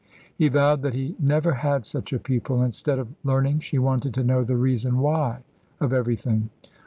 He 0.35 0.47
vowed 0.47 0.81
that 0.81 0.95
he 0.95 1.13
never 1.19 1.53
had 1.53 1.85
such 1.85 2.11
a 2.11 2.17
pupil; 2.17 2.63
instead 2.63 2.97
of 2.97 3.13
learning, 3.23 3.59
she 3.59 3.77
wanted 3.77 4.15
to 4.15 4.23
know 4.23 4.43
the 4.43 4.57
reason 4.57 4.97
why 4.97 5.41
of 5.79 5.93
everything. 5.93 6.49